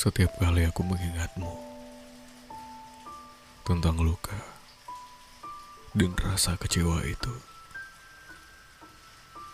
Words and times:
Setiap 0.00 0.32
kali 0.40 0.64
aku 0.64 0.80
mengingatmu 0.80 1.52
tentang 3.68 4.00
luka 4.00 4.32
dan 5.92 6.16
rasa 6.16 6.56
kecewa 6.56 7.04
itu, 7.04 7.28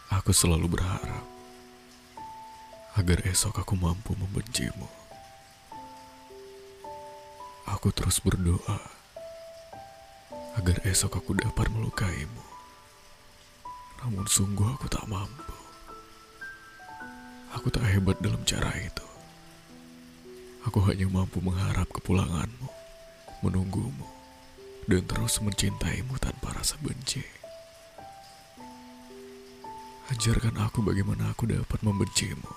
aku 0.06 0.30
selalu 0.30 0.70
berharap 0.70 1.26
agar 2.94 3.26
esok 3.26 3.58
aku 3.58 3.74
mampu 3.74 4.14
membencimu. 4.14 4.86
Aku 7.66 7.90
terus 7.90 8.22
berdoa 8.22 8.78
agar 10.62 10.78
esok 10.86 11.26
aku 11.26 11.34
dapat 11.42 11.66
melukaimu. 11.74 12.46
Namun 13.98 14.30
sungguh 14.30 14.78
aku 14.78 14.86
tak 14.86 15.10
mampu. 15.10 15.58
Aku 17.58 17.66
tak 17.66 17.82
hebat 17.90 18.14
dalam 18.22 18.46
cara 18.46 18.70
itu. 18.78 19.15
Aku 20.66 20.82
hanya 20.82 21.06
mampu 21.06 21.38
mengharap 21.38 21.86
kepulanganmu, 21.94 22.68
menunggumu, 23.46 24.06
dan 24.90 25.06
terus 25.06 25.38
mencintaimu 25.38 26.18
tanpa 26.18 26.58
rasa 26.58 26.74
benci. 26.82 27.22
Ajarkan 30.10 30.58
aku 30.62 30.82
bagaimana 30.82 31.30
aku 31.30 31.50
dapat 31.50 31.82
membencimu. 31.82 32.50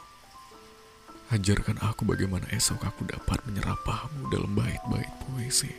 Ajarkan 1.33 1.81
aku 1.81 2.05
bagaimana 2.05 2.49
esok 2.49 2.81
aku 2.85 3.05
dapat 3.05 3.41
menyerapahmu 3.45 4.29
dalam 4.33 4.57
bait-bait 4.57 5.09
puisi. 5.25 5.69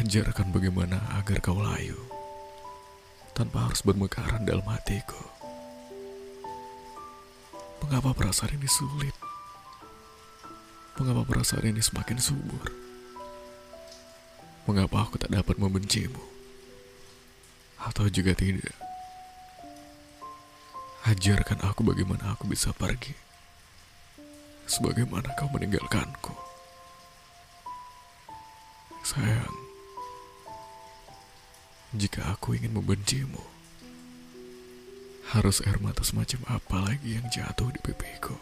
Ajarkan 0.00 0.52
bagaimana 0.52 1.00
agar 1.20 1.40
kau 1.44 1.60
layu, 1.60 2.00
tanpa 3.36 3.68
harus 3.68 3.84
bermekaran 3.84 4.44
dalam 4.48 4.64
hatiku. 4.68 5.20
Mengapa 7.84 8.16
perasaan 8.16 8.56
ini 8.56 8.68
sulit? 8.68 9.19
Mengapa 11.00 11.24
perasaan 11.24 11.64
ini 11.64 11.80
semakin 11.80 12.20
subur? 12.20 12.60
Mengapa 14.68 15.08
aku 15.08 15.16
tak 15.16 15.32
dapat 15.32 15.56
membencimu? 15.56 16.20
Atau 17.80 18.12
juga 18.12 18.36
tidak? 18.36 18.76
Ajarkan 21.08 21.64
aku 21.64 21.88
bagaimana 21.88 22.36
aku 22.36 22.44
bisa 22.44 22.76
pergi. 22.76 23.16
Sebagaimana 24.68 25.32
kau 25.40 25.48
meninggalkanku. 25.48 26.36
Sayang, 29.00 29.56
jika 31.96 32.28
aku 32.28 32.60
ingin 32.60 32.76
membencimu, 32.76 33.40
harus 35.32 35.64
air 35.64 35.80
mata 35.80 36.04
semacam 36.04 36.60
apa 36.60 36.76
lagi 36.92 37.16
yang 37.16 37.24
jatuh 37.32 37.72
di 37.72 37.80
pipiku? 37.80 38.36